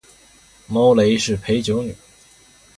[0.65, 1.95] 猫雷是陪酒女